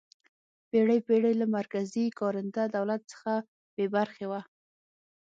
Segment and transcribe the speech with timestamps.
[0.69, 3.31] پېړۍ پېړۍ له مرکزي او کارنده دولت څخه
[3.75, 4.41] بې برخې وه.